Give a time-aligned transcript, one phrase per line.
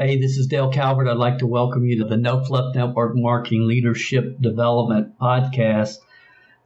[0.00, 1.08] Hey, this is Dale Calvert.
[1.08, 5.96] I'd like to welcome you to the No Fluff Network Marketing Leadership Development Podcast.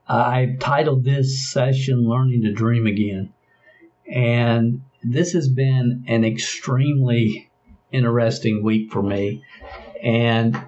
[0.06, 3.32] I've titled this session Learning to Dream Again.
[4.06, 7.50] And this has been an extremely
[7.90, 9.42] interesting week for me.
[10.02, 10.60] And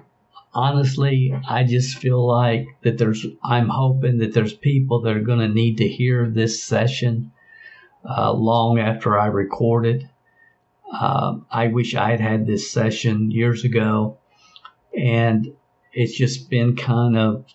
[0.51, 5.37] honestly, I just feel like that there's, I'm hoping that there's people that are going
[5.37, 7.31] to need to hear this session
[8.03, 10.05] uh, long after I record it.
[10.91, 14.19] Um, I wish I had had this session years ago,
[14.97, 15.53] and
[15.93, 17.45] it's just been kind of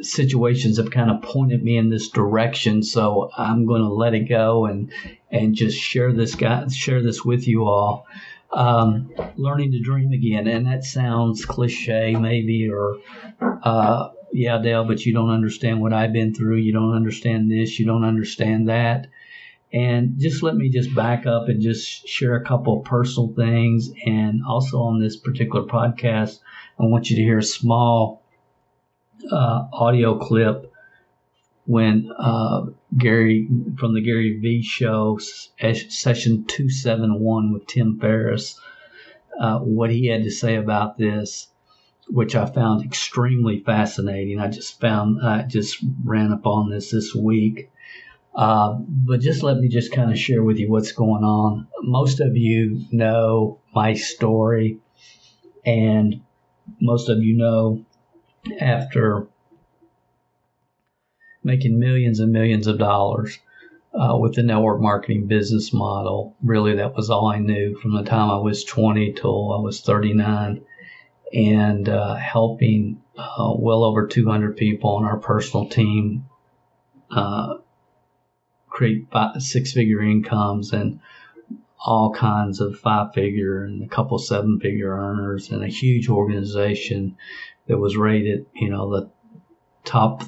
[0.00, 2.82] situations have kind of pointed me in this direction.
[2.82, 4.92] So I'm going to let it go and
[5.30, 8.06] and just share this guy share this with you all.
[8.52, 12.98] Um, learning to dream again, and that sounds cliche maybe, or
[13.62, 16.56] uh, yeah, Dale, but you don't understand what I've been through.
[16.56, 17.78] You don't understand this.
[17.78, 19.08] You don't understand that.
[19.72, 23.90] And just let me just back up and just share a couple of personal things.
[24.06, 26.38] And also on this particular podcast,
[26.78, 28.22] I want you to hear a small
[29.30, 30.72] uh, audio clip
[31.66, 38.58] when uh, Gary from the Gary V show, session 271 with Tim Ferriss,
[39.38, 41.48] uh, what he had to say about this,
[42.08, 44.38] which I found extremely fascinating.
[44.38, 47.70] I just found, I just ran upon this this week.
[48.36, 51.66] Uh, but just let me just kind of share with you what's going on.
[51.82, 54.78] Most of you know my story,
[55.64, 56.20] and
[56.80, 57.84] most of you know
[58.60, 59.26] after
[61.42, 63.38] making millions and millions of dollars
[63.94, 66.36] uh, with the network marketing business model.
[66.44, 69.80] Really, that was all I knew from the time I was 20 till I was
[69.80, 70.60] 39,
[71.32, 76.26] and uh, helping uh, well over 200 people on our personal team
[78.76, 79.06] create
[79.38, 81.00] six figure incomes and
[81.80, 87.16] all kinds of five figure and a couple seven figure earners and a huge organization
[87.68, 89.10] that was rated, you know, the
[89.86, 90.22] top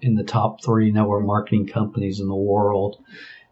[0.00, 3.02] in the top three network marketing companies in the world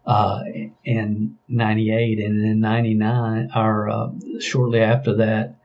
[0.07, 0.45] uh,
[0.85, 5.57] in 98 and in 99 or uh, shortly after that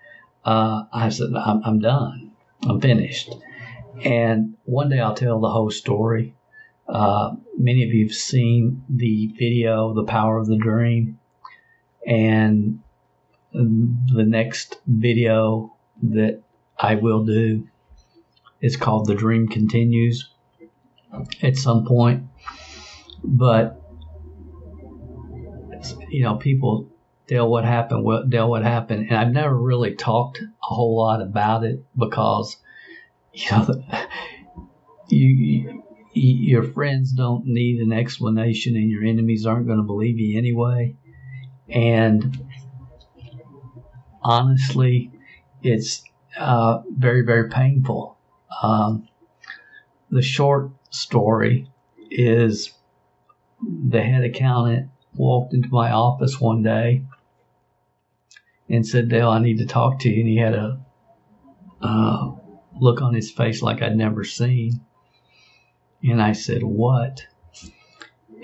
[0.44, 2.32] uh, i said I'm, I'm done.
[2.64, 3.36] I'm finished.
[4.04, 6.34] And one day i'll tell the whole story
[6.90, 11.20] uh, many of you have seen the video the power of the dream
[12.08, 12.80] and
[13.52, 16.42] the next video that
[16.78, 17.68] i will do
[18.62, 20.30] is called the dream continues
[21.42, 22.24] at some point.
[23.24, 23.82] But
[26.10, 26.90] you know, people
[27.28, 28.04] Dale, what happened?
[28.04, 29.08] What Dale, what happened?
[29.10, 32.58] And I've never really talked a whole lot about it because
[33.34, 33.84] you know
[35.10, 35.84] you
[36.20, 40.96] your friends don't need an explanation, and your enemies aren't going to believe you anyway.
[41.68, 42.48] And
[44.22, 45.12] honestly,
[45.64, 46.04] it's
[46.38, 48.18] uh, very very painful.
[48.62, 49.08] Um,
[50.10, 51.70] the short story
[52.10, 52.72] is
[53.62, 57.04] the head accountant walked into my office one day
[58.70, 60.22] and said, Dale, I need to talk to you.
[60.22, 60.80] And he had a
[61.82, 62.32] uh,
[62.80, 64.82] look on his face like I'd never seen.
[66.04, 67.26] And I said, What?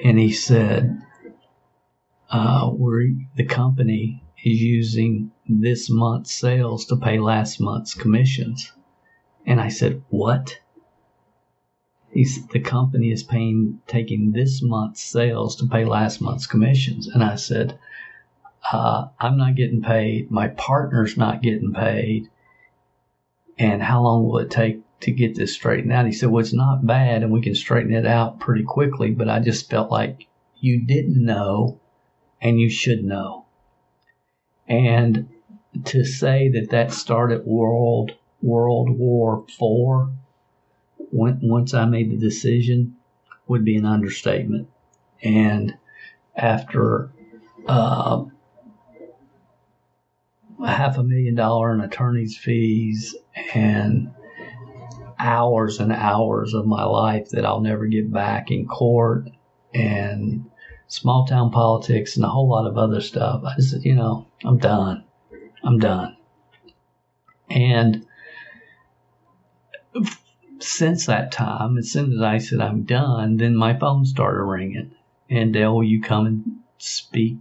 [0.03, 1.01] And he said,
[2.29, 8.73] uh, we're, the company is using this month's sales to pay last month's commissions.
[9.45, 10.59] And I said, What?
[12.15, 17.21] he's the company is paying taking this month's sales to pay last month's commissions and
[17.21, 17.77] i said
[18.71, 22.29] uh, i'm not getting paid my partner's not getting paid
[23.59, 26.53] and how long will it take to get this straightened out he said well it's
[26.53, 30.27] not bad and we can straighten it out pretty quickly but i just felt like
[30.59, 31.79] you didn't know
[32.41, 33.45] and you should know
[34.67, 35.27] and
[35.83, 40.11] to say that that started world world war four
[41.11, 42.95] once I made the decision
[43.47, 44.69] would be an understatement.
[45.23, 45.77] And
[46.35, 47.11] after
[47.67, 48.25] uh,
[50.63, 53.15] a half a million dollar in attorney's fees
[53.53, 54.11] and
[55.25, 59.29] hours and hours of my life that I'll never get back in court
[59.73, 60.49] and
[60.87, 63.43] small town politics and a whole lot of other stuff.
[63.43, 65.03] I just said, you know, I'm done.
[65.63, 66.15] I'm done.
[67.49, 68.05] And
[70.59, 74.91] since that time, as soon as I said I'm done, then my phone started ringing.
[75.29, 76.43] And Dale, will you come and
[76.77, 77.37] speak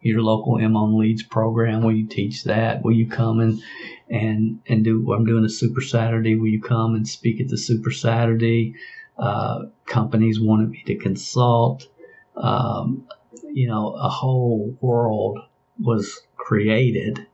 [0.00, 1.82] your local M on Leads program?
[1.82, 2.82] Will you teach that?
[2.82, 3.60] Will you come and
[4.10, 5.12] and and do?
[5.12, 6.36] I'm doing a Super Saturday.
[6.36, 8.74] Will you come and speak at the Super Saturday?
[9.18, 11.88] Uh, companies wanted me to consult.
[12.36, 13.08] Um,
[13.52, 15.40] you know, a whole world
[15.80, 17.26] was created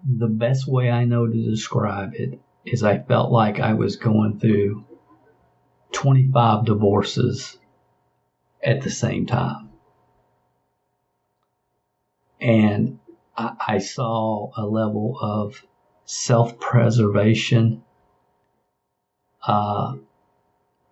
[0.05, 4.41] the best way I know to describe it is I felt like I was going
[4.41, 4.85] through
[5.93, 7.57] 25 divorces
[8.61, 9.68] at the same time.
[12.41, 12.99] And
[13.37, 15.65] I, I saw a level of
[16.05, 17.83] self preservation
[19.47, 19.97] uh,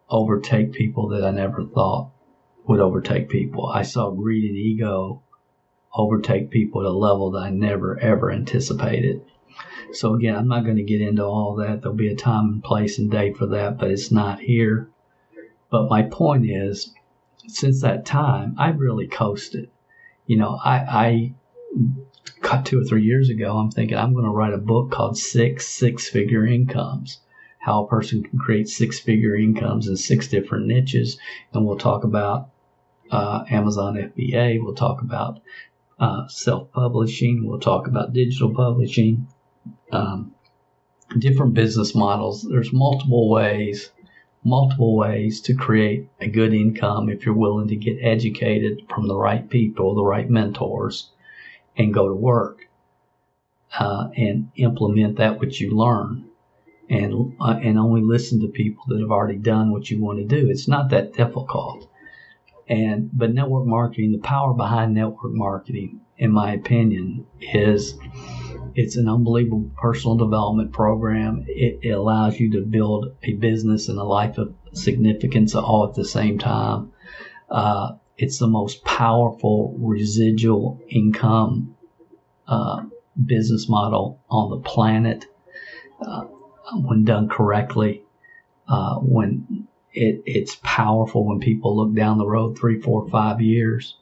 [0.09, 2.11] overtake people that I never thought
[2.67, 3.67] would overtake people.
[3.67, 5.23] I saw greed and ego
[5.95, 9.23] overtake people at a level that I never ever anticipated.
[9.93, 11.81] So again, I'm not going to get into all that.
[11.81, 14.91] There'll be a time and place and date for that, but it's not here.
[15.71, 16.93] But my point is,
[17.47, 19.71] since that time, I've really coasted.
[20.27, 21.35] You know, I, I
[22.41, 25.17] got two or three years ago, I'm thinking I'm going to write a book called
[25.17, 27.21] Six Six Figure Incomes
[27.67, 31.19] how a person can create six figure incomes in six different niches.
[31.53, 32.51] And we'll talk about
[33.11, 34.63] uh, Amazon FBA.
[34.63, 35.41] We'll talk about
[35.99, 37.45] uh, self publishing.
[37.45, 39.27] We'll talk about digital publishing,
[39.91, 40.33] um,
[41.19, 42.47] different business models.
[42.49, 43.91] There's multiple ways,
[44.47, 49.17] multiple ways to create a good income if you're willing to get educated from the
[49.17, 51.11] right people, the right mentors,
[51.77, 52.69] and go to work
[53.77, 56.25] uh, and implement that which you learn.
[56.89, 60.25] And, uh, and only listen to people that have already done what you want to
[60.25, 60.49] do.
[60.49, 61.91] It's not that difficult.
[62.69, 67.99] And but network marketing, the power behind network marketing, in my opinion, is
[68.77, 71.45] it's an unbelievable personal development program.
[71.49, 75.95] It, it allows you to build a business and a life of significance all at
[75.95, 76.93] the same time.
[77.51, 81.75] Uh, it's the most powerful residual income
[82.47, 82.83] uh,
[83.25, 85.25] business model on the planet
[86.03, 86.25] uh,
[86.75, 88.03] when done correctly.
[88.69, 93.97] Uh, when it, it's powerful when people look down the road three, four, five years.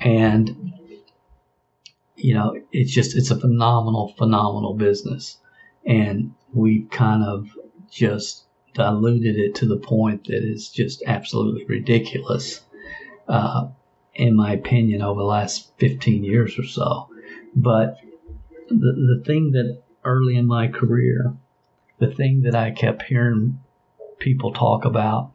[0.00, 0.74] And,
[2.22, 5.38] you know, it's just, it's a phenomenal, phenomenal business.
[5.86, 7.48] And we've kind of
[7.90, 12.60] just diluted it to the point that it's just absolutely ridiculous,
[13.28, 13.68] uh,
[14.14, 17.08] in my opinion, over the last 15 years or so.
[17.54, 17.96] But
[18.68, 18.76] the,
[19.18, 21.34] the thing that early in my career,
[21.98, 23.60] the thing that I kept hearing
[24.18, 25.32] people talk about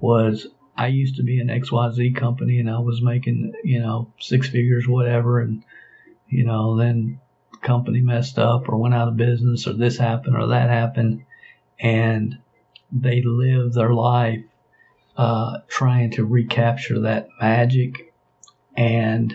[0.00, 4.48] was I used to be an XYZ company and I was making, you know, six
[4.48, 5.40] figures, whatever.
[5.40, 5.64] And,
[6.28, 7.18] you know, then
[7.62, 11.24] company messed up or went out of business or this happened or that happened.
[11.80, 12.38] And
[12.92, 14.44] they live their life
[15.16, 18.14] uh, trying to recapture that magic
[18.76, 19.34] and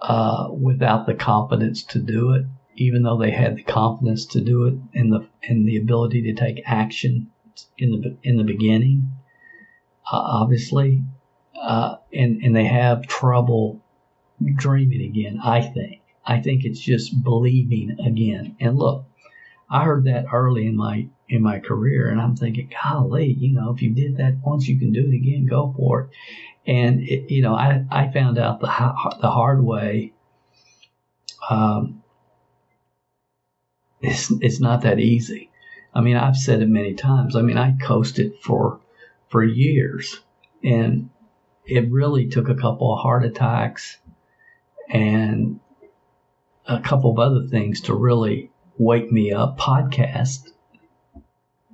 [0.00, 2.44] uh, without the confidence to do it,
[2.76, 6.34] even though they had the confidence to do it and the and the ability to
[6.34, 7.30] take action
[7.78, 9.10] in the in the beginning,
[10.10, 11.02] obviously,
[11.60, 13.82] uh, and and they have trouble
[14.56, 15.40] dreaming again.
[15.42, 18.56] I think I think it's just believing again.
[18.60, 19.06] And look,
[19.70, 23.72] I heard that early in my in my career, and I'm thinking, golly, you know,
[23.72, 25.46] if you did that once, you can do it again.
[25.46, 26.10] Go for it.
[26.66, 28.66] And it, you know, I I found out the
[29.20, 30.12] the hard way.
[31.50, 32.02] Um,
[34.00, 35.50] it's it's not that easy.
[35.94, 37.36] I mean, I've said it many times.
[37.36, 38.80] I mean, I coasted for
[39.34, 40.20] for years,
[40.62, 41.10] and
[41.66, 43.98] it really took a couple of heart attacks
[44.88, 45.58] and
[46.66, 49.58] a couple of other things to really wake me up.
[49.58, 50.52] Podcast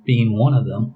[0.03, 0.95] being one of them,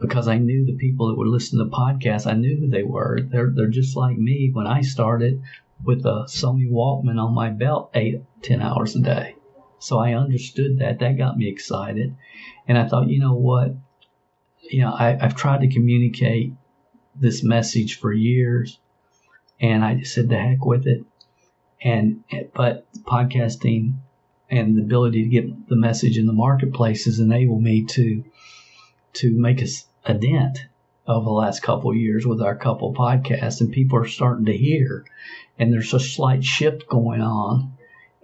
[0.00, 2.30] because I knew the people that would listen to the podcast.
[2.30, 3.18] I knew who they were.
[3.20, 5.42] They're they're just like me when I started
[5.82, 9.34] with a Sony Walkman on my belt eight ten hours a day.
[9.80, 11.00] So I understood that.
[11.00, 12.14] That got me excited.
[12.68, 13.74] And I thought, you know what?
[14.62, 16.52] You know, I, I've tried to communicate
[17.14, 18.78] this message for years.
[19.60, 21.04] And I just said, the heck with it.
[21.82, 23.94] And, but podcasting
[24.50, 28.24] and the ability to get the message in the marketplace has enabled me to,
[29.14, 29.66] to make a,
[30.04, 30.66] a dent
[31.06, 35.04] over the last couple years with our couple podcasts and people are starting to hear
[35.58, 37.72] and there's a slight shift going on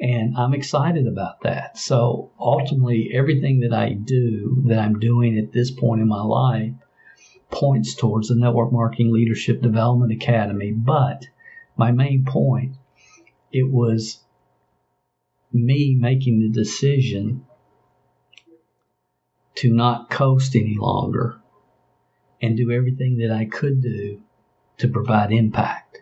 [0.00, 1.76] and I'm excited about that.
[1.78, 6.72] So ultimately, everything that I do, that I'm doing at this point in my life,
[7.50, 10.72] points towards the Network Marketing Leadership Development Academy.
[10.72, 11.26] But
[11.76, 12.76] my main point,
[13.50, 14.20] it was
[15.52, 17.44] me making the decision
[19.56, 21.40] to not coast any longer
[22.40, 24.22] and do everything that I could do
[24.76, 25.98] to provide impact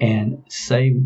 [0.00, 0.96] and say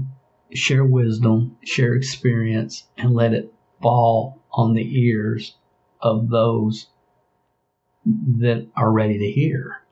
[0.52, 3.52] share wisdom, share experience, and let it
[3.82, 5.56] fall on the ears
[6.00, 6.86] of those
[8.04, 9.82] that are ready to hear.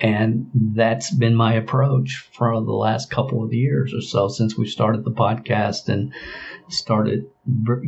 [0.00, 4.66] And that's been my approach for the last couple of years or so since we
[4.66, 6.12] started the podcast and
[6.68, 7.26] started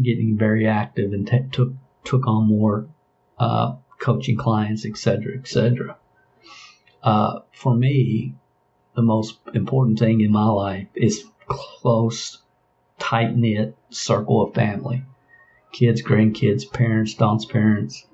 [0.02, 1.72] getting very active and t- took
[2.04, 2.88] took on more
[3.38, 5.96] uh, coaching clients, et cetera, et cetera.
[7.02, 8.34] Uh, for me,
[8.94, 12.42] the most important thing in my life is close,
[12.98, 15.04] tight knit circle of family
[15.76, 18.06] kids, grandkids, parents, Dawn's parents,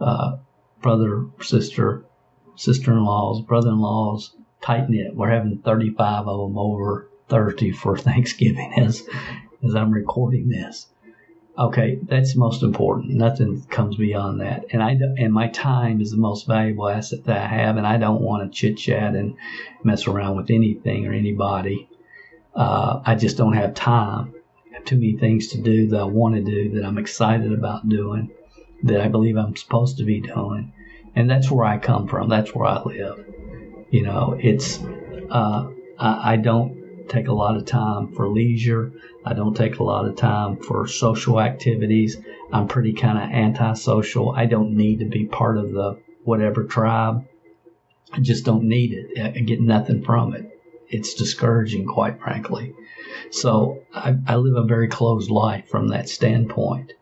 [0.00, 0.36] uh,
[0.80, 2.04] brother, sister,
[2.56, 5.14] sister in laws, brother in laws, tight knit.
[5.14, 9.02] We're having 35 of them over Thursday for Thanksgiving as,
[9.62, 10.88] as I'm recording this.
[11.58, 13.12] Okay, that's most important.
[13.12, 14.64] Nothing comes beyond that.
[14.72, 17.98] And I and my time is the most valuable asset that I have, and I
[17.98, 19.34] don't want to chit chat and
[19.84, 21.90] mess around with anything or anybody.
[22.54, 24.34] Uh, I just don't have time.
[24.70, 27.52] I have too many things to do that I want to do, that I'm excited
[27.52, 28.30] about doing,
[28.82, 30.72] that I believe I'm supposed to be doing.
[31.14, 32.28] And that's where I come from.
[32.28, 33.24] That's where I live.
[33.90, 34.80] You know, it's,
[35.30, 35.68] uh,
[35.98, 38.92] I, I don't take a lot of time for leisure.
[39.24, 42.16] I don't take a lot of time for social activities.
[42.52, 44.32] I'm pretty kind of antisocial.
[44.32, 47.26] I don't need to be part of the whatever tribe.
[48.12, 49.36] I just don't need it.
[49.36, 50.51] I get nothing from it
[50.92, 52.74] it's discouraging, quite frankly.
[53.30, 56.92] So I, I live a very closed life from that standpoint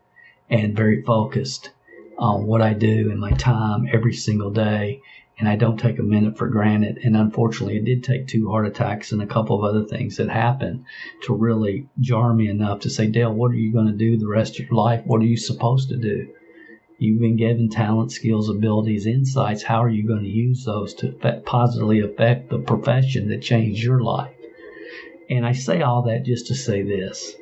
[0.49, 1.71] and very focused
[2.17, 5.01] on what I do in my time every single day.
[5.37, 6.99] And I don't take a minute for granted.
[7.03, 10.29] And unfortunately, it did take two heart attacks and a couple of other things that
[10.29, 10.85] happened
[11.23, 14.27] to really jar me enough to say, Dale, what are you going to do the
[14.27, 15.01] rest of your life?
[15.05, 16.29] What are you supposed to do?
[17.01, 19.63] You've been given talent, skills, abilities, insights.
[19.63, 23.83] How are you going to use those to affect, positively affect the profession that changed
[23.83, 24.35] your life?
[25.27, 27.33] And I say all that just to say this.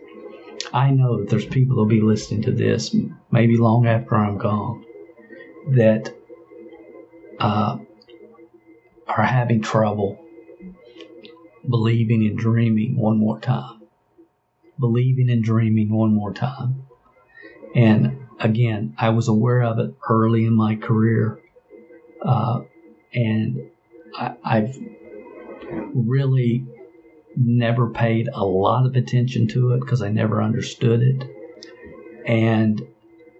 [0.71, 2.95] I know that there's people that'll be listening to this,
[3.31, 4.85] maybe long after I'm gone,
[5.71, 6.15] that
[7.37, 7.79] uh,
[9.07, 10.25] are having trouble
[11.67, 13.81] believing and dreaming one more time.
[14.79, 16.85] Believing and dreaming one more time.
[17.75, 21.39] And again, I was aware of it early in my career,
[22.21, 22.61] uh,
[23.13, 23.69] and
[24.17, 24.77] I, I've
[25.93, 26.65] really
[27.35, 31.23] never paid a lot of attention to it because I never understood it.
[32.25, 32.85] And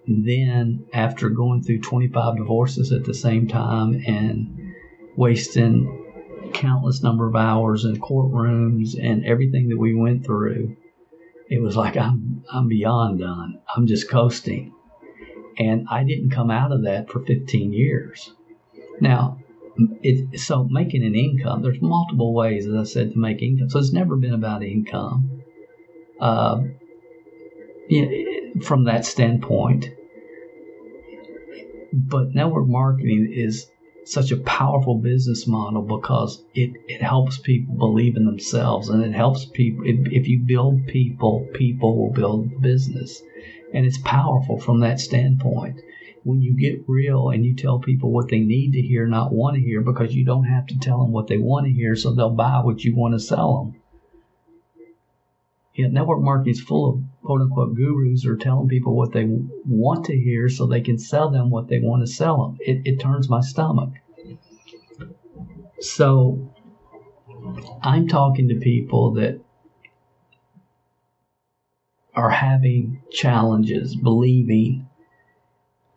[0.08, 4.74] then, after going through 25 divorces at the same time and
[5.16, 5.96] wasting
[6.54, 10.76] countless number of hours in courtrooms and everything that we went through,
[11.50, 13.60] it was like I'm I'm beyond done.
[13.76, 14.74] I'm just coasting.
[15.60, 18.32] And I didn't come out of that for 15 years.
[19.02, 19.40] Now,
[20.02, 23.70] it, so making an income, there's multiple ways, as I said, to make income.
[23.70, 25.44] So it's never been about income.
[26.20, 26.64] Uh,
[27.90, 28.08] yeah,
[28.62, 29.90] from that standpoint.
[31.92, 33.70] But network marketing is
[34.06, 39.14] such a powerful business model because it, it helps people believe in themselves and it
[39.14, 39.84] helps people.
[39.86, 43.22] If, if you build people, people will build the business.
[43.74, 45.80] And it's powerful from that standpoint.
[46.24, 49.56] When you get real and you tell people what they need to hear, not want
[49.56, 52.14] to hear, because you don't have to tell them what they want to hear, so
[52.14, 53.82] they'll buy what you want to sell them.
[55.80, 59.26] Yet network marketing is full of quote unquote gurus who are telling people what they
[59.66, 62.58] want to hear so they can sell them what they want to sell them.
[62.60, 63.92] It, it turns my stomach.
[65.80, 66.54] So
[67.82, 69.40] I'm talking to people that
[72.16, 74.88] are having challenges believing.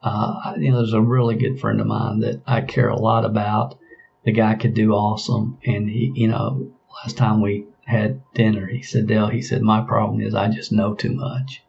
[0.03, 3.25] Uh, you know, there's a really good friend of mine that I care a lot
[3.25, 3.79] about.
[4.25, 8.83] The guy could do awesome, and he, you know, last time we had dinner, he
[8.83, 11.63] said, Dale, he said, my problem is I just know too much.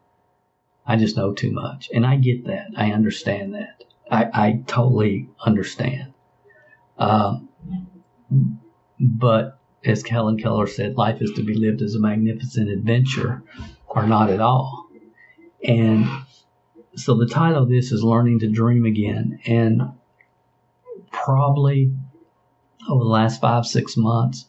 [0.86, 2.68] I just know too much, and I get that.
[2.76, 3.84] I understand that.
[4.12, 6.14] I, I totally understand.
[6.98, 7.50] Um,
[9.00, 13.44] but as Helen Keller said, life is to be lived as a magnificent adventure
[13.96, 14.90] or not at all.
[15.64, 16.08] And
[16.96, 19.40] so the title of this is Learning to Dream Again.
[19.46, 19.82] And
[21.12, 21.94] probably
[22.90, 24.46] over the last five, six months,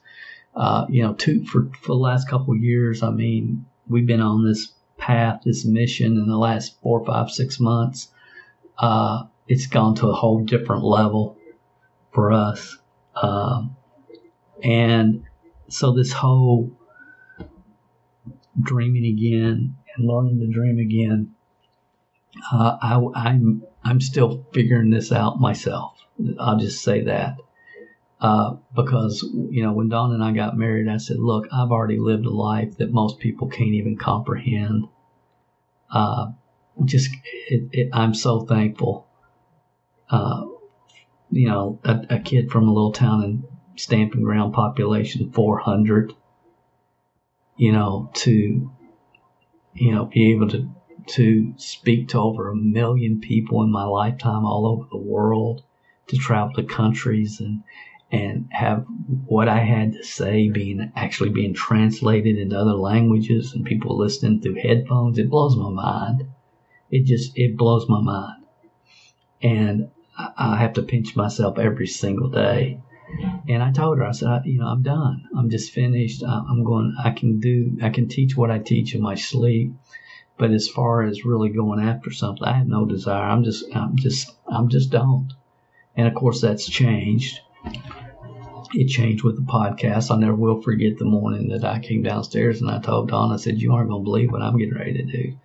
[0.54, 4.44] uh, you know, two, for, for the last couple years, I mean, we've been on
[4.44, 8.08] this path, this mission in the last four, five, six months.
[8.78, 11.36] Uh, it's gone to a whole different level
[12.12, 12.78] for us.
[13.14, 13.76] Um,
[14.62, 15.24] and
[15.68, 16.72] so this whole
[18.60, 21.34] dreaming again and learning to dream again,
[22.52, 25.98] uh, I, am I'm, I'm still figuring this out myself.
[26.38, 27.38] I'll just say that.
[28.20, 31.98] Uh, because you know when Dawn and I got married, I said, "Look, I've already
[31.98, 34.88] lived a life that most people can't even comprehend."
[35.90, 36.32] Uh,
[36.84, 37.10] just,
[37.48, 39.06] it, it, I'm so thankful.
[40.08, 40.46] Uh,
[41.30, 43.44] you know, a, a, kid from a little town in
[43.76, 46.14] Stamping Ground population 400
[47.56, 48.70] you know to
[49.74, 50.70] you know be able to
[51.06, 55.62] to speak to over a million people in my lifetime all over the world
[56.06, 57.62] to travel to countries and
[58.10, 58.84] and have
[59.26, 64.40] what I had to say being actually being translated into other languages and people listening
[64.40, 66.24] through headphones it blows my mind.
[66.90, 68.44] It just it blows my mind.
[69.42, 72.80] And I have to pinch myself every single day
[73.48, 75.28] and I told her, I said, you know, I'm done.
[75.36, 76.22] I'm just finished.
[76.24, 79.72] I'm going, I can do, I can teach what I teach in my sleep.
[80.36, 83.22] But as far as really going after something, I have no desire.
[83.22, 85.32] I'm just, I'm just, I'm just don't.
[85.96, 87.40] And of course, that's changed.
[88.72, 90.10] It changed with the podcast.
[90.10, 93.36] I never will forget the morning that I came downstairs and I told Dawn, I
[93.36, 95.36] said, you aren't going to believe what I'm getting ready to do.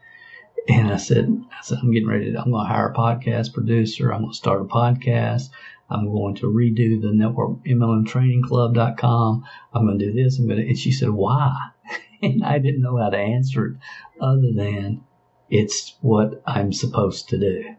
[0.68, 3.54] And I said, I said, I'm getting ready to, I'm going to hire a podcast
[3.54, 4.12] producer.
[4.12, 5.50] I'm going to start a podcast.
[5.90, 9.44] I'm going to redo the network MLMtrainingclub.com.
[9.74, 10.38] I'm going to do this.
[10.38, 11.56] I'm going to, and she said, why?
[12.22, 13.78] and I didn't know how to answer it
[14.22, 15.04] other than
[15.50, 17.76] it's what I'm supposed to do.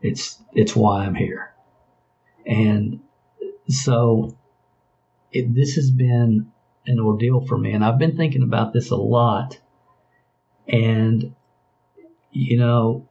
[0.00, 1.52] It's, it's why I'm here.
[2.46, 3.00] And
[3.68, 4.36] so
[5.32, 6.52] it, this has been
[6.86, 7.72] an ordeal for me.
[7.72, 9.58] And I've been thinking about this a lot.
[10.68, 11.34] And,
[12.30, 13.08] you know,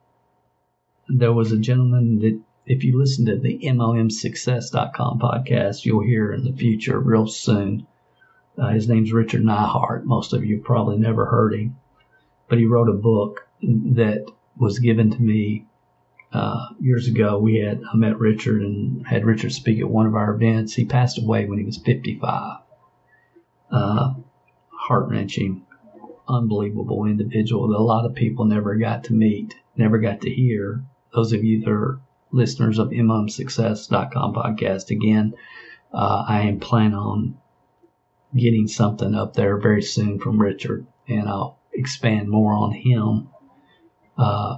[1.07, 6.43] there was a gentleman that if you listen to the MLMsuccess.com podcast, you'll hear in
[6.43, 7.87] the future real soon.
[8.57, 10.03] Uh, his name's Richard Neihardt.
[10.03, 11.77] Most of you probably never heard him,
[12.47, 14.25] but he wrote a book that
[14.57, 15.65] was given to me
[16.33, 17.39] uh, years ago.
[17.39, 20.73] We had I met Richard and had Richard speak at one of our events.
[20.73, 22.59] He passed away when he was 55.
[23.71, 24.13] Uh,
[24.69, 25.65] Heart wrenching,
[26.27, 30.83] unbelievable individual that a lot of people never got to meet, never got to hear.
[31.13, 31.99] Those of you that are
[32.31, 34.89] listeners of MLMSuccess.com podcast.
[34.89, 35.33] Again,
[35.93, 37.37] uh, I am planning on
[38.35, 43.29] getting something up there very soon from Richard, and I'll expand more on him
[44.17, 44.57] uh,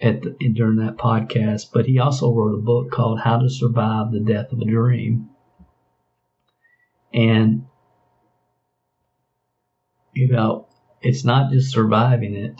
[0.00, 1.70] at the, during that podcast.
[1.72, 5.30] But he also wrote a book called How to Survive the Death of a Dream,
[7.12, 7.66] and
[10.12, 10.68] you know,
[11.00, 12.54] it's not just surviving it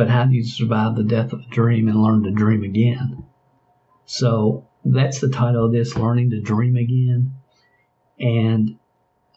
[0.00, 3.22] but how do you survive the death of a dream and learn to dream again?
[4.06, 7.34] So that's the title of this, Learning to Dream Again.
[8.18, 8.78] And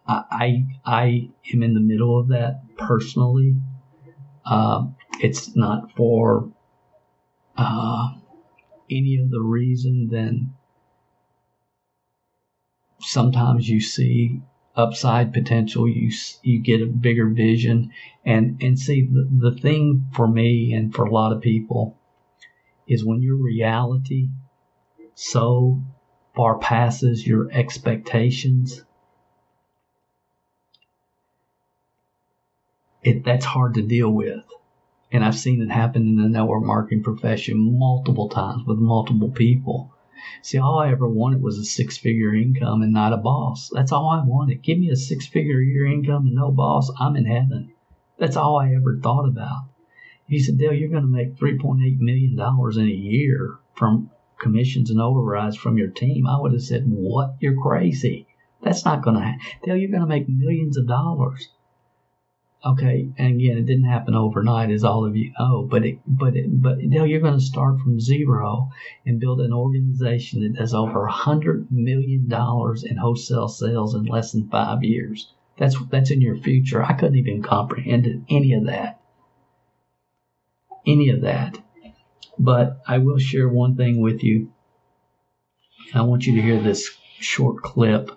[0.08, 3.58] I, I, am in the middle of that personally.
[4.46, 4.86] Uh,
[5.20, 6.50] it's not for
[7.58, 8.14] uh,
[8.90, 10.54] any other reason than
[13.02, 14.42] sometimes you see
[14.76, 17.92] upside potential you you get a bigger vision.
[18.26, 21.98] And and see the, the thing for me and for a lot of people
[22.88, 24.30] is when your reality
[25.16, 25.82] so
[26.36, 28.84] far passes your expectations
[33.04, 34.44] it that's hard to deal with.
[35.12, 39.93] And I've seen it happen in the network marketing profession multiple times with multiple people
[40.42, 43.70] See, all I ever wanted was a six figure income and not a boss.
[43.74, 44.62] That's all I wanted.
[44.62, 46.92] Give me a six figure year income and no boss.
[47.00, 47.74] I'm in heaven.
[48.18, 49.66] That's all I ever thought about.
[50.28, 54.10] He said, Dale, you're going to make $3.8 million in a year from
[54.40, 56.26] commissions and overrides from your team.
[56.28, 57.36] I would have said, What?
[57.40, 58.28] You're crazy.
[58.62, 59.42] That's not going to happen.
[59.64, 61.50] Dale, you're going to make millions of dollars.
[62.66, 65.68] Okay, and again, it didn't happen overnight, as all of you know.
[65.70, 68.70] But it, but it, but Dale, you're going to start from zero
[69.06, 74.06] and build an organization that does over a hundred million dollars in wholesale sales in
[74.06, 75.34] less than five years.
[75.58, 76.82] That's that's in your future.
[76.82, 79.02] I couldn't even comprehend any of that,
[80.88, 81.58] any of that.
[82.40, 84.54] But I will share one thing with you.
[85.94, 88.10] I want you to hear this short clip.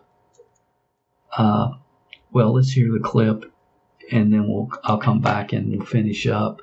[1.37, 1.73] Uh,
[2.31, 3.53] well, let's hear the clip
[4.11, 6.63] and then we'll I'll come back and we'll finish up.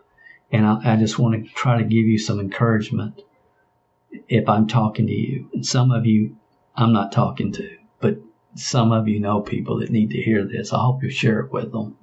[0.52, 3.22] And I, I just want to try to give you some encouragement
[4.28, 5.50] if I'm talking to you.
[5.54, 6.38] And some of you
[6.76, 8.18] I'm not talking to, but
[8.56, 10.74] some of you know people that need to hear this.
[10.74, 11.98] I hope you share it with them.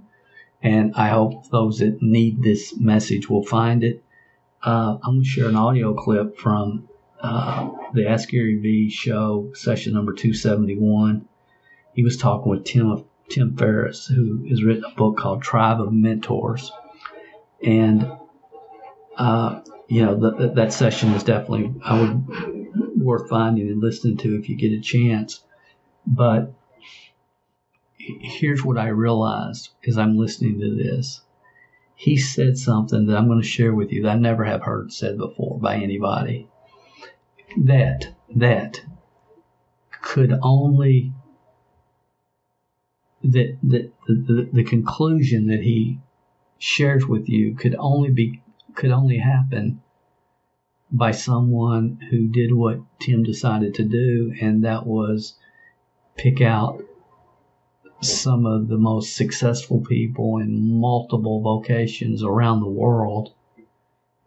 [0.63, 4.05] And I hope those that need this message will find it.
[4.63, 6.89] Uh, I'm going to share an audio clip from
[7.21, 11.27] uh, the Ask Gary V show, session number 271.
[11.95, 15.93] He was talking with Tim Tim Ferriss, who has written a book called Tribe of
[15.93, 16.71] Mentors.
[17.65, 18.11] And,
[19.17, 24.17] uh, you know, the, the, that session is definitely, I would, worth finding and listening
[24.19, 25.43] to if you get a chance.
[26.07, 26.53] But
[27.97, 31.23] here's what I realized as I'm listening to this.
[31.95, 34.93] He said something that I'm going to share with you that I never have heard
[34.93, 36.49] said before by anybody.
[37.59, 38.81] That, that
[40.01, 41.13] could only
[43.23, 45.99] that, the, the, the conclusion that he
[46.59, 48.43] shares with you could only be
[48.75, 49.83] could only happen
[50.93, 55.35] by someone who did what Tim decided to do, and that was
[56.17, 56.83] pick out
[58.01, 63.33] some of the most successful people in multiple vocations around the world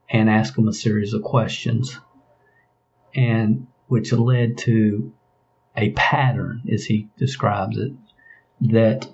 [0.10, 2.00] and ask them a series of questions,
[3.16, 5.12] and which led to
[5.76, 7.92] a pattern, as he describes it,
[8.62, 9.08] that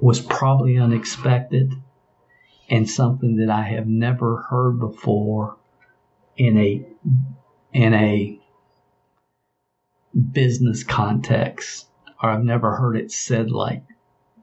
[0.00, 1.72] was probably unexpected
[2.68, 5.56] and something that I have never heard before
[6.36, 6.86] in a
[7.72, 8.38] in a
[10.32, 11.86] business context
[12.22, 13.84] or I've never heard it said like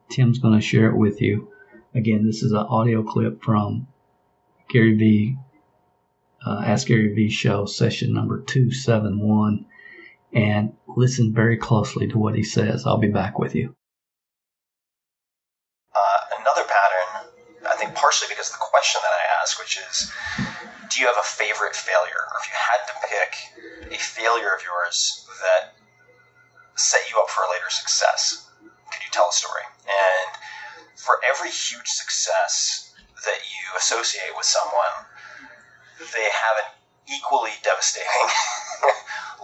[0.10, 1.50] Tim's going to share it with you.
[1.94, 3.88] Again, this is an audio clip from
[4.70, 5.38] Gary V.
[6.46, 9.66] Uh, Ask Gary V show session number 271
[10.34, 12.86] and listen very closely to what he says.
[12.86, 13.76] I'll be back with you.
[15.96, 17.32] Uh, another pattern,
[17.68, 20.12] I think partially because of the question that I ask, which is,
[20.90, 22.20] do you have a favorite failure?
[22.32, 23.32] Or if you had to pick
[23.94, 25.76] a failure of yours that
[26.76, 29.64] set you up for a later success, could you tell a story?
[29.88, 30.36] And
[30.96, 32.94] for every huge success
[33.26, 35.08] that you associate with someone,
[36.00, 36.70] they have an
[37.08, 38.10] equally devastating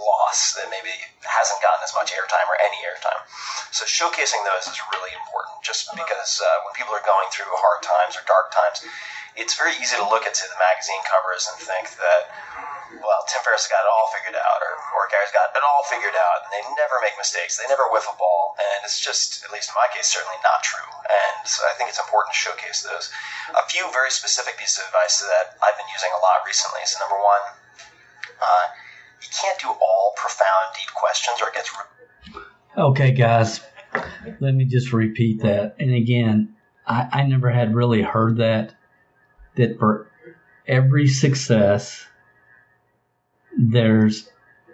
[0.02, 3.22] loss that maybe hasn't gotten as much airtime or any airtime.
[3.70, 7.86] So showcasing those is really important just because uh, when people are going through hard
[7.86, 8.82] times or dark times,
[9.40, 12.22] it's very easy to look at say, the magazine covers and think that,
[13.00, 16.18] well, Tim Ferriss got it all figured out or, or Gary's got it all figured
[16.20, 17.56] out and they never make mistakes.
[17.56, 18.60] They never whiff a ball.
[18.60, 20.84] And it's just, at least in my case, certainly not true.
[21.08, 23.08] And so I think it's important to showcase those.
[23.56, 26.84] A few very specific pieces of advice that I've been using a lot recently.
[26.84, 27.44] So number one,
[28.44, 28.66] uh,
[29.22, 31.72] you can't do all profound, deep questions, or it gets.
[31.76, 32.42] Re-
[32.78, 33.62] okay, guys,
[34.40, 35.76] let me just repeat that.
[35.80, 36.56] And again,
[36.88, 38.74] I, I never had really heard that.
[39.56, 40.10] That for
[40.66, 42.06] every success,
[43.58, 44.30] there's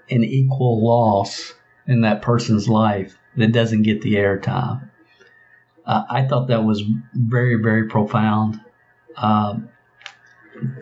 [0.10, 1.54] an equal loss
[1.88, 4.90] in that person's life that doesn't get the airtime.
[5.86, 6.84] Uh, I thought that was
[7.14, 8.62] very, very profound
[9.16, 9.70] um,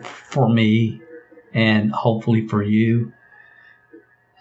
[0.02, 1.00] for me
[1.54, 3.12] and hopefully for you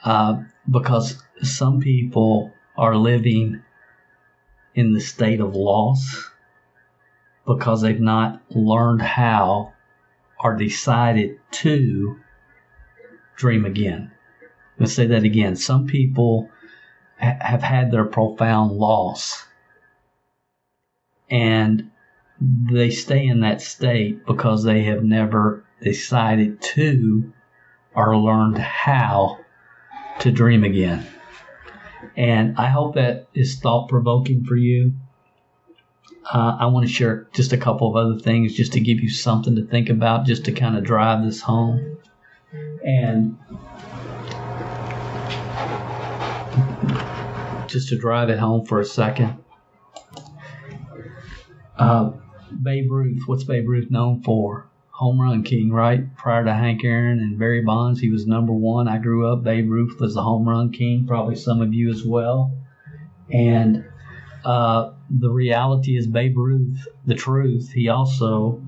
[0.05, 0.37] uh,
[0.69, 3.61] because some people are living
[4.75, 6.29] in the state of loss
[7.47, 9.73] because they've not learned how
[10.39, 12.17] or decided to
[13.35, 14.11] dream again.
[14.77, 15.55] Let's say that again.
[15.55, 16.49] Some people
[17.19, 19.45] ha- have had their profound loss
[21.29, 21.89] and
[22.39, 27.33] they stay in that state because they have never decided to
[27.95, 29.39] or learned how
[30.19, 31.05] to dream again.
[32.15, 34.93] And I hope that is thought provoking for you.
[36.31, 39.09] Uh, I want to share just a couple of other things just to give you
[39.09, 41.97] something to think about, just to kind of drive this home.
[42.83, 43.37] And
[47.67, 49.37] just to drive it home for a second.
[51.77, 52.11] Uh,
[52.63, 54.69] Babe Ruth, what's Babe Ruth known for?
[54.97, 56.15] Home run king, right?
[56.15, 58.87] Prior to Hank Aaron and Barry Bonds, he was number one.
[58.87, 62.05] I grew up, Babe Ruth was the home run king, probably some of you as
[62.05, 62.53] well.
[63.29, 63.83] And
[64.45, 68.61] uh, the reality is, Babe Ruth, the truth, he also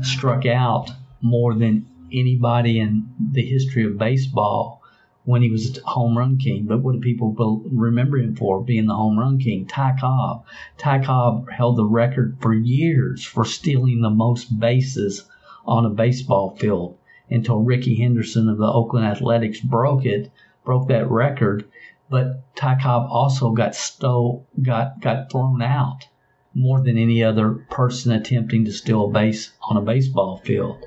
[0.00, 4.82] struck out more than anybody in the history of baseball
[5.24, 6.66] when he was home run king.
[6.66, 8.64] But what do people remember him for?
[8.64, 9.66] Being the home run king.
[9.66, 10.44] Ty Cobb.
[10.76, 15.24] Ty Cobb held the record for years for stealing the most bases
[15.64, 16.98] on a baseball field
[17.30, 20.30] until Rickey Henderson of the Oakland Athletics broke it,
[20.64, 21.64] broke that record.
[22.10, 26.08] But Ty Cobb also got stole, got got thrown out
[26.54, 30.84] more than any other person attempting to steal a base on a baseball field.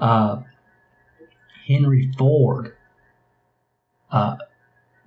[0.00, 0.42] Uh,
[1.66, 2.74] Henry Ford
[4.10, 4.36] uh,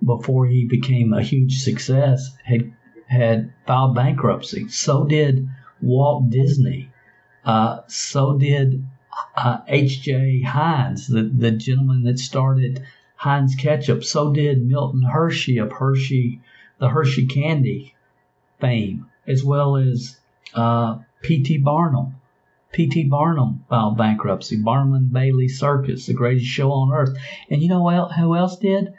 [0.04, 2.72] before he became a huge success, had
[3.06, 4.68] had filed bankruptcy.
[4.68, 5.48] So did
[5.82, 6.90] Walt Disney.
[7.44, 8.86] Uh, so did
[9.68, 10.42] H.J.
[10.44, 12.84] Uh, Heinz, the, the gentleman that started
[13.16, 14.04] Heinz Ketchup.
[14.04, 16.40] So did Milton Hershey of Hershey,
[16.78, 17.94] the Hershey candy
[18.60, 20.18] fame, as well as
[20.54, 21.58] uh, P.T.
[21.58, 22.16] Barnum.
[22.72, 23.04] P.T.
[23.04, 24.56] Barnum filed bankruptcy.
[24.56, 27.16] Barnum and Bailey Circus, the greatest show on earth.
[27.50, 28.94] And you know who else did?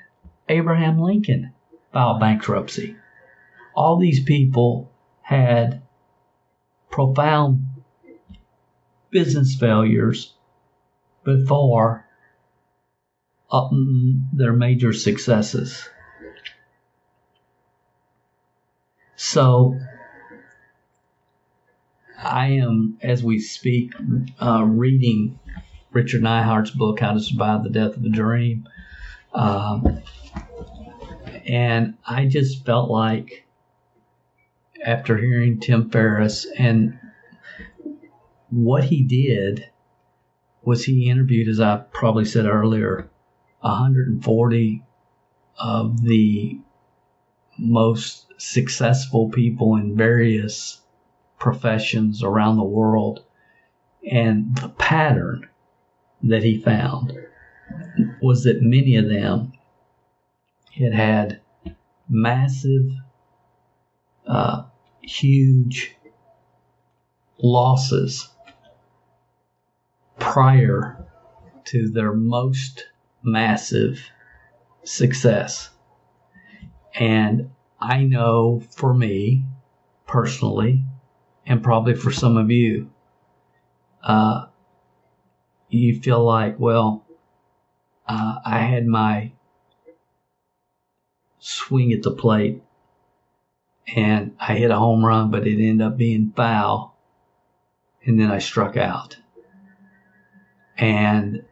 [0.50, 1.54] Abraham Lincoln
[1.94, 2.96] filed bankruptcy.
[3.74, 5.82] All these people had
[6.90, 7.66] profound
[9.12, 10.34] business failures
[11.24, 12.08] before
[14.34, 15.88] their major successes.
[19.18, 19.78] So,
[22.18, 23.94] I am, as we speak,
[24.42, 25.40] uh, reading
[25.92, 28.68] Richard Neuhardt's book, How to Survive the Death of a Dream.
[29.34, 30.02] Um,
[31.46, 33.46] and I just felt like
[34.84, 36.98] after hearing Tim Ferriss and
[38.52, 39.66] what he did
[40.62, 43.10] was he interviewed, as I probably said earlier,
[43.62, 44.84] 140
[45.58, 46.60] of the
[47.58, 50.82] most successful people in various
[51.40, 53.24] professions around the world.
[54.10, 55.48] And the pattern
[56.24, 57.14] that he found
[58.22, 59.54] was that many of them
[60.78, 61.42] had had
[62.10, 62.92] massive,
[64.28, 64.64] uh,
[65.02, 65.96] huge
[67.42, 68.31] losses
[70.22, 71.04] prior
[71.66, 72.86] to their most
[73.24, 74.00] massive
[74.84, 75.72] success.
[76.94, 79.46] And I know for me
[80.06, 80.86] personally,
[81.46, 82.92] and probably for some of you,
[84.04, 84.46] uh,
[85.70, 87.04] you feel like, well,
[88.08, 89.32] uh, I had my
[91.40, 92.62] swing at the plate
[93.96, 96.96] and I hit a home run, but it ended up being foul.
[98.06, 99.18] And then I struck out.
[100.82, 101.46] And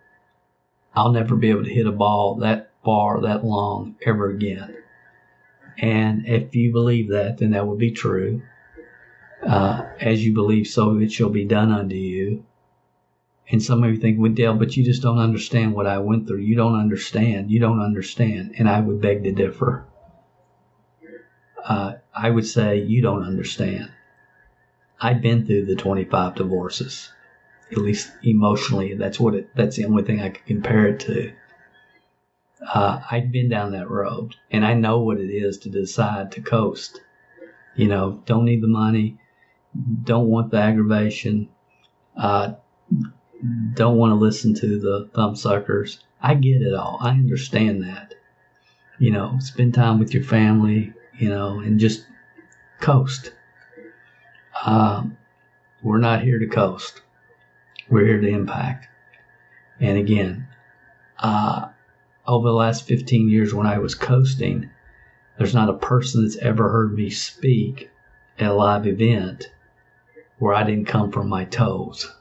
[0.93, 4.75] I'll never be able to hit a ball that far, that long ever again.
[5.77, 8.41] And if you believe that, then that would be true.
[9.41, 12.43] Uh, as you believe, so it shall be done unto you.
[13.51, 16.27] And some of you think, well, Dale, but you just don't understand what I went
[16.27, 16.39] through.
[16.39, 17.49] You don't understand.
[17.49, 18.55] You don't understand.
[18.57, 19.85] And I would beg to differ.
[21.63, 23.91] Uh, I would say you don't understand.
[24.99, 27.11] I've been through the 25 divorces,
[27.71, 28.95] at least emotionally.
[28.95, 31.33] That's what it, that's the only thing I can compare it to.
[32.73, 36.41] Uh, I've been down that road and I know what it is to decide to
[36.41, 37.01] coast.
[37.75, 39.17] You know, don't need the money,
[40.03, 41.49] don't want the aggravation,
[42.17, 42.53] uh,
[43.73, 45.99] don't want to listen to the thumbsuckers.
[46.21, 46.97] I get it all.
[47.01, 48.15] I understand that.
[48.97, 52.05] You know, spend time with your family, you know, and just
[52.81, 53.31] coast.
[54.65, 55.03] Uh,
[55.81, 57.01] we're not here to coast.
[57.89, 58.87] We're here to impact.
[59.79, 60.47] And again,
[61.17, 61.69] uh,
[62.27, 64.69] over the last 15 years when I was coasting,
[65.37, 67.89] there's not a person that's ever heard me speak
[68.37, 69.49] at a live event
[70.37, 72.11] where I didn't come from my toes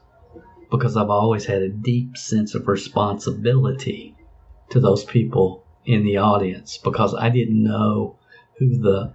[0.70, 4.16] because I've always had a deep sense of responsibility
[4.70, 8.18] to those people in the audience because I didn't know
[8.58, 9.14] who the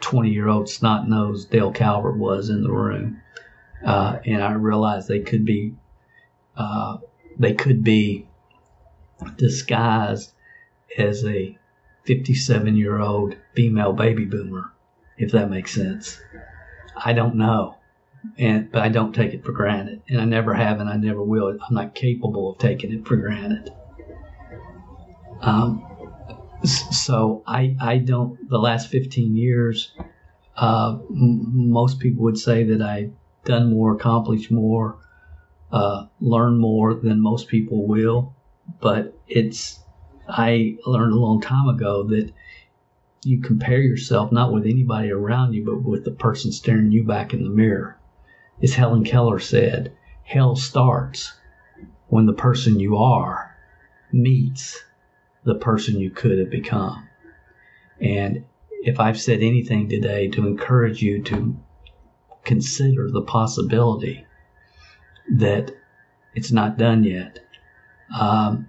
[0.00, 3.20] 20 year old snot nosed Dale Calvert was in the room.
[3.84, 5.74] Uh, and I realized they could be,
[6.56, 6.98] uh,
[7.38, 8.26] they could be
[9.36, 10.32] disguised
[10.98, 11.56] as a
[12.04, 14.72] 57 year old female baby boomer,
[15.16, 16.20] if that makes sense.
[16.96, 17.76] I don't know
[18.38, 21.22] and but I don't take it for granted, and I never have, and I never
[21.22, 21.48] will.
[21.48, 23.70] I'm not capable of taking it for granted.
[25.40, 25.86] Um,
[26.64, 28.48] so I I don't.
[28.48, 29.92] The last 15 years,
[30.56, 33.12] uh, m- most people would say that I've
[33.44, 34.98] done more, accomplished more,
[35.72, 38.34] uh, learned more than most people will,
[38.80, 39.80] but it's
[40.28, 42.32] I learned a long time ago that
[43.24, 47.34] you compare yourself not with anybody around you, but with the person staring you back
[47.34, 48.00] in the mirror
[48.62, 49.92] as Helen Keller said,
[50.24, 51.32] hell starts
[52.08, 53.56] when the person you are
[54.12, 54.82] meets
[55.44, 57.08] the person you could have become.
[58.00, 58.44] And
[58.82, 61.56] if I've said anything today to encourage you to
[62.44, 64.26] consider the possibility
[65.36, 65.72] that
[66.34, 67.38] it's not done yet,
[68.18, 68.68] um,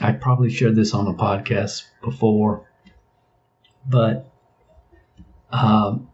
[0.00, 2.68] I probably shared this on a podcast before,
[3.88, 4.30] but
[5.50, 6.08] um,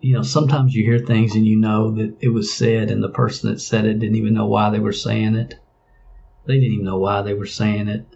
[0.00, 3.10] you know, sometimes you hear things and you know that it was said and the
[3.10, 5.58] person that said it didn't even know why they were saying it.
[6.46, 8.06] They didn't even know why they were saying it.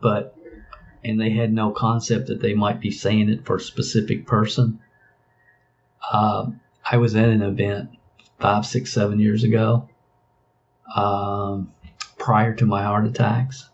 [0.00, 0.36] But,
[1.04, 4.80] and they had no concept that they might be saying it for a specific person.
[6.12, 7.90] Um, I was at an event
[8.40, 9.88] five, six, seven years ago,
[10.94, 11.72] um,
[12.18, 13.68] prior to my heart attacks.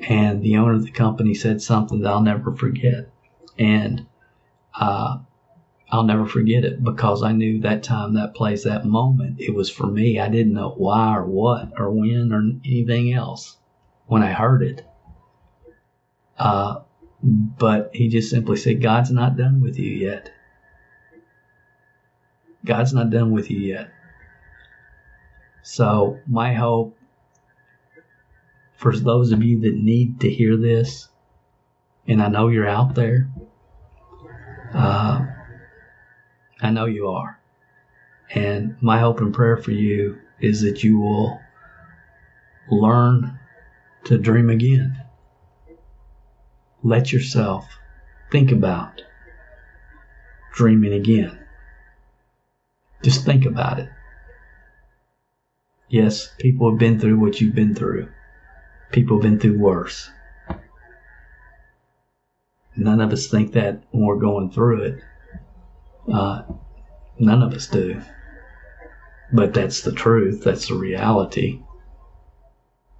[0.00, 3.10] And the owner of the company said something that I'll never forget.
[3.58, 4.06] And,
[4.78, 5.18] uh,
[5.90, 9.68] I'll never forget it because I knew that time, that place, that moment, it was
[9.68, 10.18] for me.
[10.18, 13.58] I didn't know why or what or when or anything else
[14.06, 14.86] when I heard it.
[16.38, 16.80] Uh,
[17.22, 20.30] but he just simply said, God's not done with you yet.
[22.64, 23.92] God's not done with you yet.
[25.62, 26.96] So, my hope
[28.76, 31.08] for those of you that need to hear this,
[32.08, 33.30] and I know you're out there,
[34.74, 35.24] uh,
[36.60, 37.38] I know you are.
[38.34, 41.38] And my hope and prayer for you is that you will
[42.70, 43.38] learn
[44.04, 45.00] to dream again.
[46.82, 47.68] Let yourself
[48.32, 49.02] think about
[50.52, 51.41] dreaming again.
[53.02, 53.88] Just think about it.
[55.88, 58.08] Yes, people have been through what you've been through.
[58.92, 60.10] People have been through worse.
[62.76, 65.02] None of us think that when we're going through it.
[66.12, 66.42] Uh,
[67.18, 68.00] none of us do.
[69.32, 71.60] But that's the truth, that's the reality.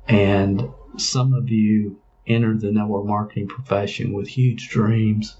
[0.08, 5.36] And some of you entered the network marketing profession with huge dreams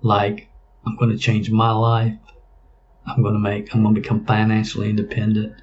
[0.00, 0.48] like,
[0.86, 2.14] I'm going to change my life.
[3.06, 5.54] I'm going to make, I'm going to become financially independent.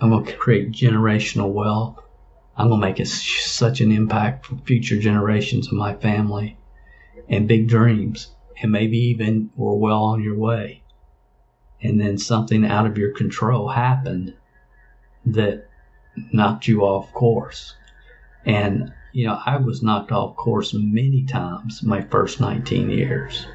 [0.00, 1.98] I'm going to create generational wealth.
[2.56, 6.58] I'm going to make a, such an impact for future generations of my family
[7.28, 10.82] and big dreams and maybe even we're well on your way.
[11.82, 14.34] And then something out of your control happened
[15.24, 15.68] that
[16.32, 17.74] knocked you off course.
[18.44, 23.46] And, you know, I was knocked off course many times my first 19 years.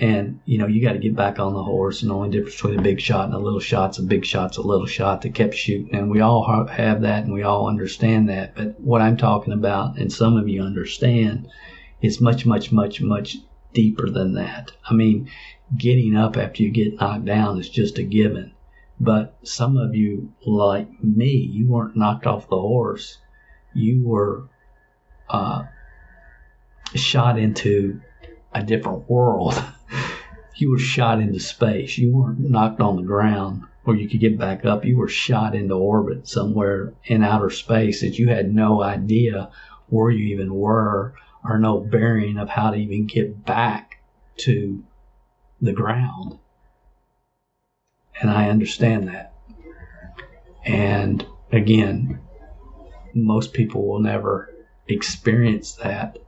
[0.00, 2.02] And, you know, you got to get back on the horse.
[2.02, 4.56] And the only difference between a big shot and a little shot's a big shot's
[4.56, 5.94] a little shot that kept shooting.
[5.94, 8.54] And we all have that and we all understand that.
[8.54, 11.48] But what I'm talking about, and some of you understand,
[12.02, 13.38] is much, much, much, much
[13.72, 14.72] deeper than that.
[14.88, 15.30] I mean,
[15.76, 18.52] getting up after you get knocked down is just a given.
[19.00, 23.18] But some of you, like me, you weren't knocked off the horse.
[23.74, 24.48] You were
[25.28, 25.64] uh,
[26.94, 28.00] shot into
[28.52, 29.60] a different world.
[30.56, 31.98] you were shot into space.
[31.98, 34.84] You weren't knocked on the ground where you could get back up.
[34.84, 39.50] You were shot into orbit somewhere in outer space that you had no idea
[39.88, 44.00] where you even were or no bearing of how to even get back
[44.38, 44.82] to
[45.60, 46.38] the ground.
[48.20, 49.34] And I understand that.
[50.64, 52.20] And again,
[53.12, 54.50] most people will never
[54.88, 56.18] experience that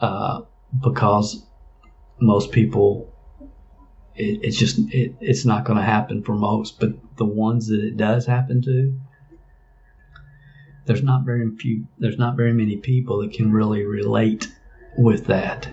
[0.00, 0.42] uh,
[0.82, 1.44] because
[2.20, 3.12] most people,
[4.14, 6.80] it, it's just, it, it's not going to happen for most.
[6.80, 8.98] But the ones that it does happen to,
[10.86, 14.46] there's not very few there's not very many people that can really relate
[14.96, 15.68] with that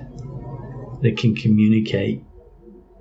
[1.03, 2.23] that can communicate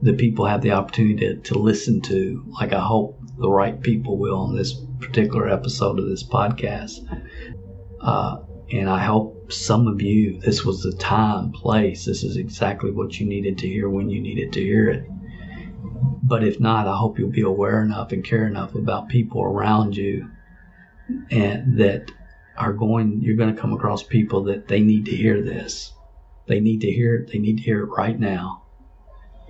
[0.02, 4.18] that people have the opportunity to, to listen to, like I hope the right people
[4.18, 6.98] will on this particular episode of this podcast.
[8.00, 8.38] Uh,
[8.72, 13.20] and I hope some of you, this was the time, place, this is exactly what
[13.20, 15.06] you needed to hear when you needed to hear it.
[16.22, 19.94] But if not, I hope you'll be aware enough and care enough about people around
[19.94, 20.30] you
[21.30, 22.10] and that
[22.56, 25.92] are going, you're going to come across people that they need to hear this.
[26.46, 27.30] They need to hear it.
[27.30, 28.62] They need to hear it right now.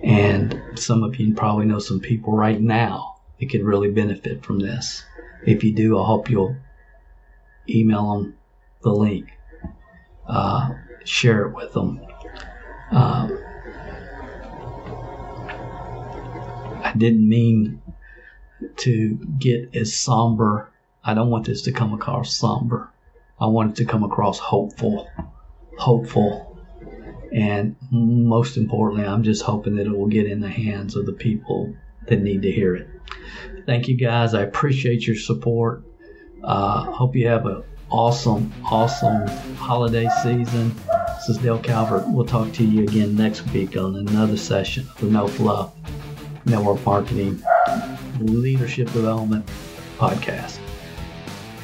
[0.03, 4.59] And some of you probably know some people right now that could really benefit from
[4.59, 5.05] this.
[5.45, 6.57] If you do, I hope you'll
[7.69, 8.37] email them
[8.83, 9.31] the link,
[10.27, 10.71] uh,
[11.03, 11.99] share it with them.
[12.91, 13.29] Uh,
[16.83, 17.81] I didn't mean
[18.77, 20.71] to get as somber.
[21.03, 22.89] I don't want this to come across somber.
[23.39, 25.09] I want it to come across hopeful,
[25.77, 26.57] hopeful.
[27.33, 31.13] And most importantly, I'm just hoping that it will get in the hands of the
[31.13, 31.73] people
[32.07, 32.87] that need to hear it.
[33.65, 34.33] Thank you guys.
[34.33, 35.83] I appreciate your support.
[36.43, 37.63] Uh, hope you have an
[37.93, 39.25] awesome, awesome
[39.55, 40.75] holiday season.
[41.15, 42.03] This is Dale Calvert.
[42.07, 45.71] We'll talk to you again next week on another session of the No Fluff
[46.45, 47.41] Network Marketing
[48.19, 49.47] Leadership Development
[49.97, 50.57] Podcast.